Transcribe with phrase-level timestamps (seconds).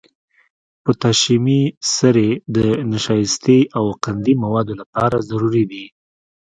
[0.83, 1.61] پوتاشیمي
[1.95, 2.57] سرې د
[2.91, 5.85] نشایستې او قندي موادو لپاره ضروري دي.